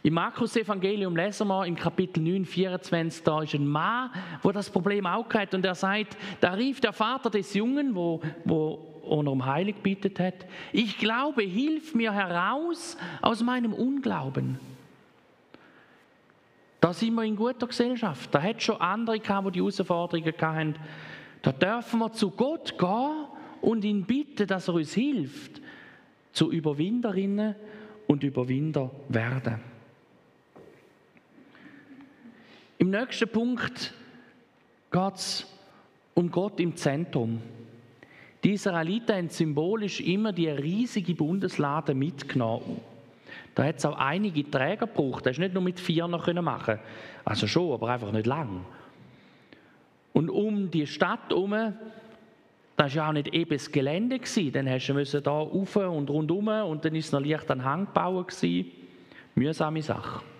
[0.04, 4.10] Im Markus-Evangelium lesen wir im Kapitel 9, 24, da ist ein Mann,
[4.42, 8.20] wo das Problem auch hat und er sagt, da rief der Vater des Jungen, wo,
[8.44, 10.46] wo oder um Heilig bittet hat.
[10.72, 14.60] Ich glaube, hilf mir heraus aus meinem Unglauben.
[16.80, 18.34] Da sind wir in guter Gesellschaft.
[18.34, 20.76] Da hat schon andere gehabt, die die Herausforderungen hatten.
[21.44, 23.26] Da dürfen wir zu Gott gehen
[23.62, 25.62] und ihn bitten, dass er uns hilft,
[26.32, 27.56] zu Überwinderinnen
[28.08, 29.71] und Überwinder werden.
[32.82, 33.94] Im nächsten Punkt
[34.90, 35.46] geht es
[36.16, 37.40] um Gott im Zentrum.
[38.44, 42.82] Die Israeliten haben symbolisch immer die riesige Bundeslade mitgenommen.
[43.54, 45.28] Da hat es auch einige Träger gebraucht.
[45.28, 46.80] Das ist nicht nur mit vier noch machen
[47.24, 48.66] Also schon, aber einfach nicht lang.
[50.14, 51.76] Und um die Stadt herum, das
[52.96, 54.20] war ja auch nicht eben das Gelände.
[54.52, 57.86] Dann hast du da rauf und rundum und dann ist es noch leicht ein Hang
[57.86, 58.30] gebaut.
[58.30, 58.72] Gewesen.
[59.36, 60.31] Mühsame Sache.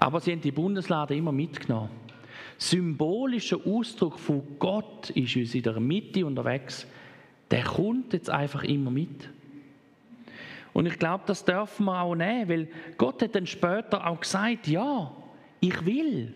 [0.00, 1.90] Aber sie haben die Bundeslade immer mitgenommen
[2.60, 6.86] symbolischer Ausdruck von Gott ist uns in der Mitte unterwegs,
[7.50, 9.30] der kommt jetzt einfach immer mit.
[10.74, 14.68] Und ich glaube, das dürfen wir auch nehmen, weil Gott hat dann später auch gesagt,
[14.68, 15.10] ja,
[15.58, 16.34] ich will.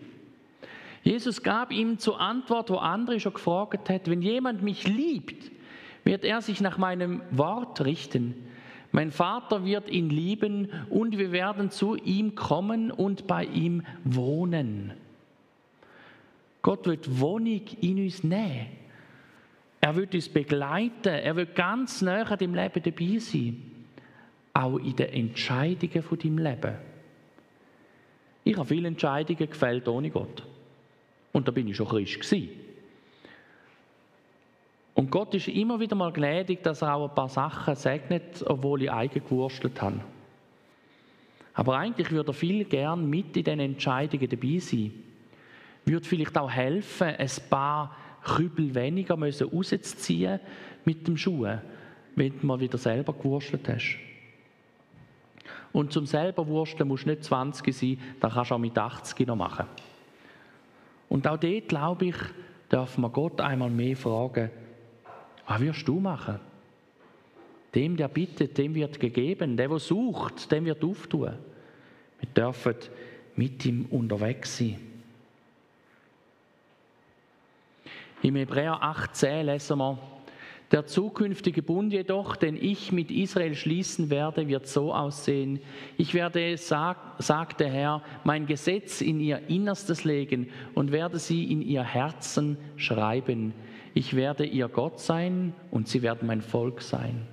[1.03, 5.51] Jesus gab ihm zur Antwort, wo andere schon gefragt hat, wenn jemand mich liebt,
[6.03, 8.33] wird er sich nach meinem Wort richten.
[8.95, 14.93] Mein Vater wird ihn lieben und wir werden zu ihm kommen und bei ihm wohnen.
[16.61, 18.67] Gott wird Wohnung in uns nehmen.
[19.81, 21.09] Er wird uns begleiten.
[21.09, 23.61] Er wird ganz nah an Leben dabei sein.
[24.53, 26.75] Auch in den Entscheidungen von deinem Leben.
[28.45, 30.41] Ich habe viele Entscheidungen gefällt ohne Gott.
[31.33, 32.64] Und da bin ich schon Christ gewesen.
[34.95, 38.81] Und Gott ist immer wieder mal gnädig, dass er auch ein paar Sachen segnet, obwohl
[38.81, 39.99] ich eigen gewurstelt habe.
[41.53, 44.91] Aber eigentlich würde er viel gern mit in den Entscheidungen dabei sein
[45.85, 50.39] würde vielleicht auch helfen, ein paar Kübel weniger rauszuziehen
[50.83, 51.47] mit dem Schuh,
[52.15, 53.97] wenn du mal wieder selber gewurstelt hast.
[55.71, 59.27] Und zum selber wursteln musst du nicht 20 sein, das kannst du auch mit 80
[59.27, 59.65] noch machen.
[61.09, 62.15] Und auch dort, glaube ich,
[62.69, 64.49] darf man Gott einmal mehr fragen,
[65.47, 66.39] was wirst du machen?
[67.73, 69.57] Dem, der bittet, dem wird gegeben.
[69.57, 71.33] Der, der sucht, dem wird auftun.
[72.19, 72.75] Wir dürfen
[73.35, 74.79] mit ihm unterwegs sein.
[78.21, 79.99] Im Hebräer 8,10 lesen wir,
[80.71, 85.59] der zukünftige Bund jedoch, den ich mit Israel schließen werde, wird so aussehen.
[85.95, 91.51] Ich werde, sag, sagt der Herr, mein Gesetz in ihr Innerstes legen und werde sie
[91.51, 93.53] in ihr Herzen schreiben.
[93.95, 97.25] Ich werde ihr Gott sein und sie werden mein Volk sein.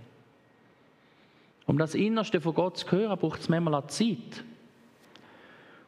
[1.67, 4.45] Um das Innerste von Gott zu hören, braucht es manchmal Zeit.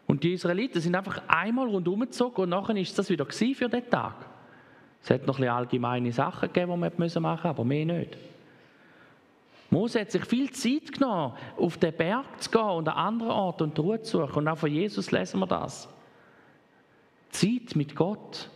[0.08, 3.88] Und die Israeliten sind einfach einmal rundum gezogen und nachher ist das wieder für den
[3.88, 4.16] Tag.
[5.00, 8.18] Es hat noch ein allgemeine Sachen gegeben, die man machen musste, aber mehr nicht.
[9.70, 13.62] Mose hat sich viel Zeit genommen, auf den Berg zu gehen und an anderen Orten
[13.64, 14.38] und Ruhe zu suchen.
[14.38, 15.88] Und auch von Jesus lesen wir das.
[17.30, 18.50] Zeit mit Gott,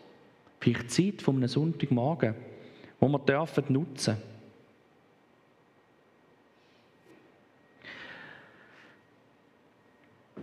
[0.60, 2.34] vielleicht Zeit von einem Sonntagmorgen,
[3.00, 4.16] wo wir dürfen nutzen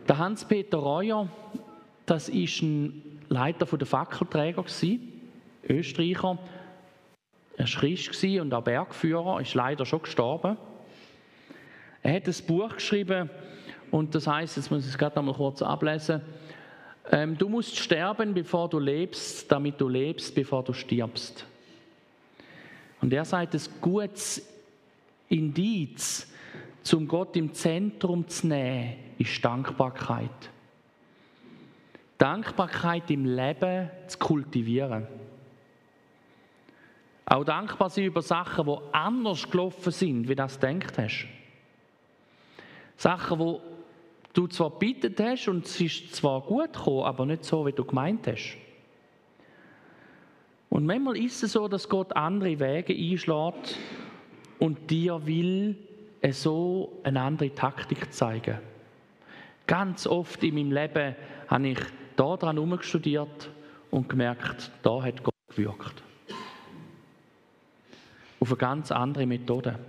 [0.07, 1.27] Der Hans-Peter Reuer,
[2.05, 4.63] das ist ein Leiter der Fackelträger,
[5.67, 6.37] Österreicher.
[7.57, 10.57] Er war Christ und auch Bergführer, ist leider schon gestorben.
[12.03, 13.31] Er hat ein Buch geschrieben
[13.89, 16.21] und das heißt, jetzt muss ich es gerade noch mal kurz ablesen.
[17.11, 21.45] Ähm, du musst sterben, bevor du lebst, damit du lebst, bevor du stirbst.
[23.01, 24.47] Und er sagt, es gutes
[25.29, 26.31] Indiz,
[26.81, 30.29] zum Gott im Zentrum zu nehmen, ist Dankbarkeit.
[32.17, 35.07] Dankbarkeit im Leben zu kultivieren.
[37.25, 41.25] Auch dankbar sein über Sachen, die anders gelaufen sind, wie du das gedacht hast.
[42.97, 43.61] Sachen, wo
[44.35, 47.83] du zwar gebeten hast und es ist zwar gut gekommen, aber nicht so, wie du
[47.83, 48.57] gemeint hast.
[50.69, 53.79] Und manchmal ist es so, dass Gott andere Wege einschlägt
[54.59, 55.77] und dir will
[56.31, 58.59] so eine andere Taktik zeigen.
[59.67, 61.15] Ganz oft in meinem Leben
[61.47, 61.79] habe ich
[62.15, 63.49] daran herumgestudiert
[63.89, 66.03] und gemerkt, da hat Gott gewirkt.
[68.39, 69.79] Auf eine ganz andere Methode.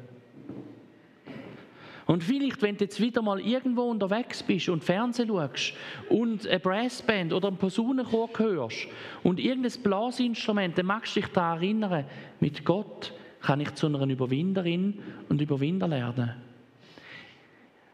[2.07, 5.75] Und vielleicht, wenn du jetzt wieder mal irgendwo unterwegs bist und Fernsehen schaust
[6.09, 8.87] und eine Brassband oder einen Posaunenchor hörst
[9.25, 12.05] und irgendein Blasinstrument, dann magst du dich daran erinnern,
[12.39, 16.35] mit Gott kann ich zu einer Überwinderin und Überwinder lernen.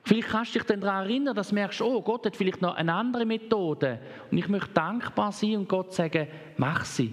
[0.04, 2.74] Vielleicht kannst du dich dann daran erinnern, dass du merkst, oh, Gott hat vielleicht noch
[2.74, 3.98] eine andere Methode.
[4.30, 7.12] Und ich möchte dankbar sein und Gott sagen, mach sie.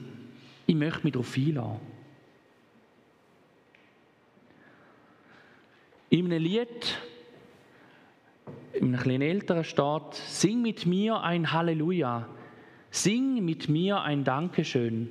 [0.65, 1.98] Ich möchte mich darauf einlassen.
[6.09, 6.97] In einem Lied,
[8.73, 12.27] in einem etwas älteren steht, sing mit mir ein Halleluja,
[12.89, 15.09] sing mit mir ein Dankeschön.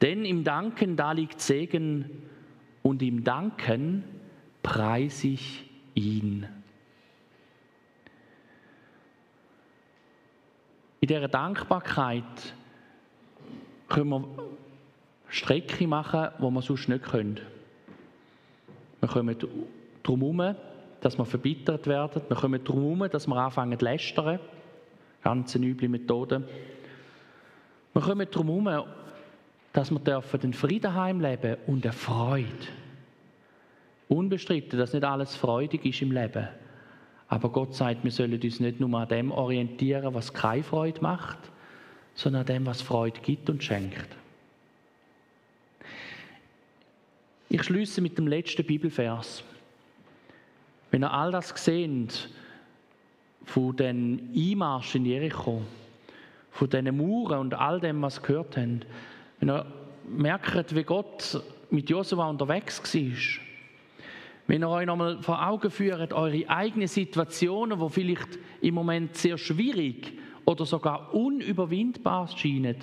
[0.00, 2.10] Denn im Danken da liegt Segen
[2.82, 4.02] und im Danken
[4.62, 6.48] preise ich ihn.
[11.00, 12.54] In dieser Dankbarkeit
[13.88, 14.28] können wir
[15.28, 17.40] Strecke machen, wo wir sonst nicht können.
[19.00, 19.36] Wir kommen
[20.02, 20.56] darum herum,
[21.00, 22.22] dass wir verbittert werden.
[22.28, 24.38] Wir kommen darum herum, dass wir anfangen zu lästern.
[25.22, 26.42] Ganz üble Methode.
[27.92, 28.86] Wir kommen darum herum,
[29.72, 32.46] dass wir den Frieden heimleben und eine Freude.
[34.08, 36.48] Unbestritten, dass nicht alles freudig ist im Leben.
[37.28, 41.38] Aber Gott sagt, wir sollen uns nicht nur an dem orientieren, was keine Freude macht,
[42.14, 44.16] sondern an dem, was Freude gibt und schenkt.
[47.48, 49.44] Ich schließe mit dem letzten Bibelvers.
[50.92, 52.28] Wenn ihr all das seht,
[53.46, 55.62] von den Einmarsch in Jericho,
[56.50, 58.82] von diesen Mauern und all dem, was gehört haben,
[59.40, 59.66] wenn ihr
[60.06, 63.42] merkt, wie Gott mit Josua unterwegs war,
[64.46, 69.38] wenn ihr euch nochmal vor Augen führt, eure eigenen Situationen, wo vielleicht im Moment sehr
[69.38, 70.12] schwierig
[70.44, 72.76] oder sogar unüberwindbar scheinen,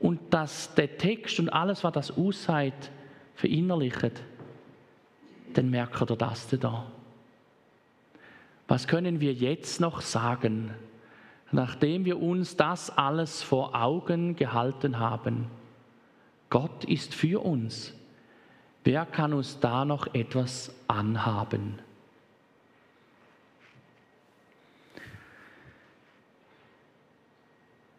[0.00, 2.90] und dass der Text und alles, was das aussagt,
[3.36, 4.24] verinnerlicht,
[5.58, 6.86] dann merkt ihr das da.
[8.66, 10.74] Was können wir jetzt noch sagen,
[11.52, 15.46] nachdem wir uns das alles vor Augen gehalten haben?
[16.50, 17.92] Gott ist für uns.
[18.84, 21.78] Wer kann uns da noch etwas anhaben?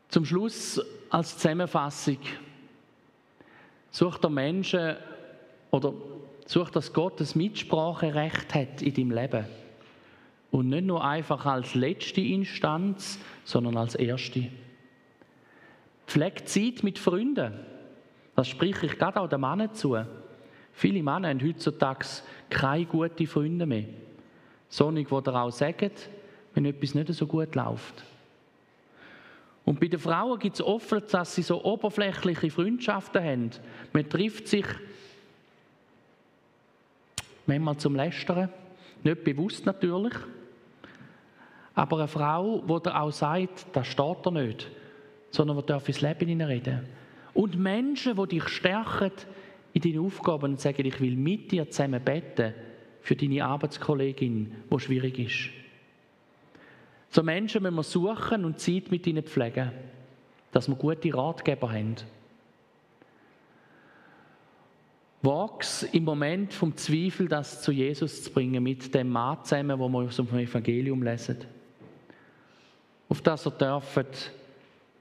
[0.09, 2.19] Zum Schluss als Zusammenfassung
[3.91, 4.95] sucht der Menschen
[5.71, 5.93] oder
[6.45, 9.45] sucht, dass Gott das Mitspracherecht hat in deinem Leben.
[10.51, 14.47] Und nicht nur einfach als letzte Instanz, sondern als erste.
[16.07, 17.53] Pflegt Zeit mit Freunden.
[18.35, 19.97] Das spreche ich gerade auch den Männern zu.
[20.71, 22.05] Viele Männer haben heutzutage
[22.49, 23.85] keine guten Freunde mehr.
[24.69, 25.91] Solche, die dir auch sagen,
[26.53, 28.03] wenn etwas nicht so gut läuft.
[29.63, 33.51] Und bei den Frauen gibt es oft, dass sie so oberflächliche Freundschaften haben.
[33.93, 34.65] Man trifft sich
[37.45, 38.49] manchmal zum Lästern,
[39.03, 40.13] nicht bewusst natürlich.
[41.73, 44.71] Aber eine Frau, die auch sagt, das steht er nicht,
[45.29, 46.87] sondern die darf ins Leben hineinreden.
[47.33, 49.11] Und Menschen, die dich stärken,
[49.73, 52.53] in deinen Aufgaben und sagen, ich will mit dir zusammen beten
[53.01, 55.49] für deine Arbeitskollegin, die schwierig ist.
[57.09, 59.71] So Menschen müssen wir suchen und Zeit mit ihnen pflegen,
[60.53, 61.95] dass wir gute Ratgeber haben.
[65.25, 69.89] Wachs im Moment vom Zweifel, das zu Jesus zu bringen, mit dem Mann zusammen, wo
[69.89, 71.37] wir aus dem Evangelium lesen.
[73.09, 74.05] Auf das er dürfen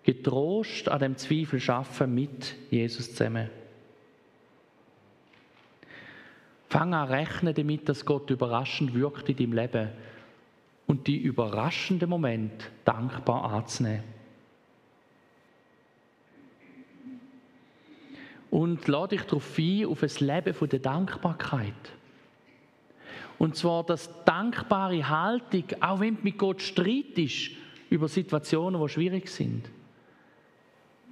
[0.03, 3.51] getrost an dem Zweifel schaffen mit Jesus zusammen.
[6.69, 9.89] Fang an rechnen damit, dass Gott überraschend wirkt in deinem Leben
[10.87, 14.14] und die überraschenden Momente dankbar anzunehmen.
[18.55, 21.75] Und lade dich darauf ein, auf ein Leben der Dankbarkeit.
[23.37, 27.51] Und zwar das dankbare Haltung, auch wenn du mit Gott streitest
[27.91, 29.69] über Situationen, die schwierig sind,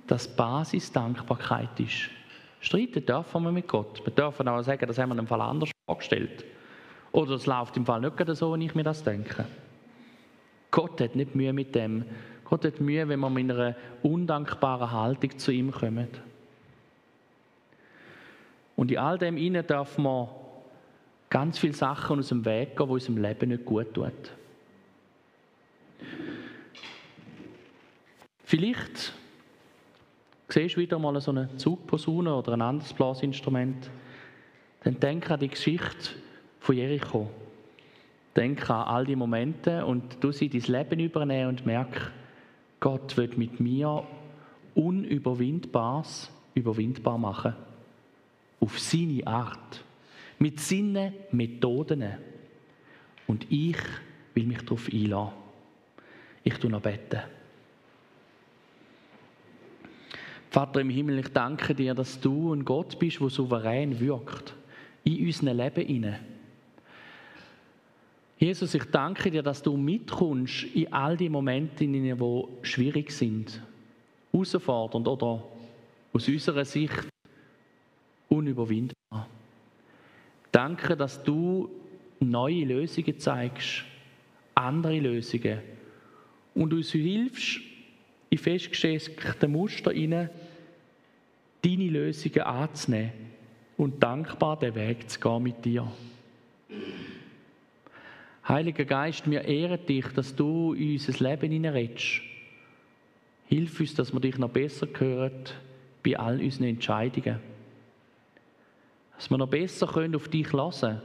[0.07, 2.11] dass Basis Dankbarkeit ist.
[2.61, 4.01] Streiten dürfen wir mit Gott.
[4.07, 6.45] Wir dürfen auch sagen, das haben wir im Fall anders vorgestellt.
[7.11, 9.47] Oder es läuft im Fall nicht so, wie ich mir das denke.
[10.71, 12.05] Gott hat nicht Mühe mit dem.
[12.45, 13.75] Gott hat Mühe, wenn wir mit einer
[14.05, 16.07] undankbaren Haltung zu ihm kommen.
[18.83, 20.27] Und in all dem innen darf man
[21.31, 24.11] ganz viele Sachen aus dem Weg gehen, die unserem Leben nicht gut tun.
[28.43, 29.13] Vielleicht
[30.49, 33.89] siehst du wieder mal so eine Zugposaune oder ein anderes Blasinstrument.
[34.83, 36.17] Dann denk an die Geschichte
[36.59, 37.31] von Jericho.
[38.35, 42.11] Denk an all die Momente und du sie dein Leben übernehmen und merk,
[42.81, 44.03] Gott wird mit mir
[44.75, 47.55] Unüberwindbares überwindbar machen
[48.63, 49.85] auf seine Art,
[50.39, 52.05] mit seinen Methoden.
[53.27, 53.77] Und ich
[54.35, 55.33] will mich darauf einladen.
[56.45, 57.21] Ich tue noch beten.
[60.51, 64.55] Vater im Himmel, ich danke dir, dass du ein Gott bist, der souverän wirkt.
[65.05, 66.21] In unserem Leben inne.
[68.39, 72.15] Jesus, ich danke dir, dass du mitkommst in all die Momente, die
[72.63, 73.61] schwierig sind,
[74.31, 75.43] herausfordernd oder
[76.13, 77.12] aus unserer Sicht
[78.33, 79.29] unüberwindbar.
[80.51, 81.71] Danke, dass du
[82.21, 83.85] neue Lösungen zeigst,
[84.55, 85.61] andere Lösungen
[86.55, 87.61] und uns hilfst,
[88.31, 90.31] in festgestellte Muster hinein,
[91.63, 93.13] deine Lösungen anzunehmen
[93.77, 95.91] und dankbar den Weg zu gehen mit dir.
[98.49, 102.23] Heiliger Geist, wir ehren dich, dass du in unser Leben hineinredest.
[103.47, 105.45] Hilf uns, dass wir dich noch besser hören
[106.03, 107.52] bei all unseren Entscheidungen
[109.17, 111.01] dass wir noch besser können auf dich lassen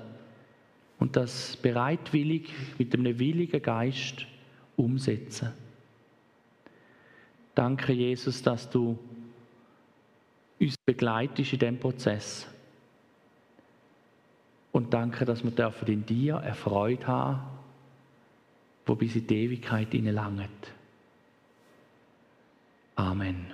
[1.00, 4.26] und das bereitwillig mit einem willigen Geist
[4.76, 5.54] umsetzen.
[7.54, 8.98] Danke, Jesus, dass du
[10.60, 12.48] uns begleitest in diesem Prozess.
[14.72, 17.42] Und danke, dass wir in dir eine Freude haben,
[18.88, 20.72] die bis in die Ewigkeit langt.
[22.96, 23.54] Amen.